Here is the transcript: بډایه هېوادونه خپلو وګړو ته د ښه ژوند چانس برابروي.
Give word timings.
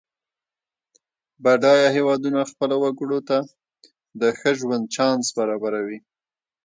بډایه 1.43 1.89
هېوادونه 1.95 2.39
خپلو 2.51 2.75
وګړو 2.83 3.19
ته 3.29 3.37
د 4.19 4.21
ښه 4.39 4.51
ژوند 4.59 4.83
چانس 4.95 5.25
برابروي. 5.37 5.99